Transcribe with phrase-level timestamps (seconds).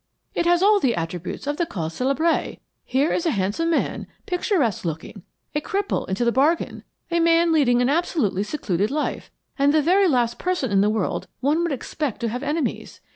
[0.33, 2.55] It has all the attributes of the cause celebre.
[2.83, 5.21] Here is a handsome man, picturesque looking,
[5.53, 9.29] a cripple into the bargain, a man leading an absolutely secluded life,
[9.59, 12.99] and the very last person in the world one would expect to have enemies.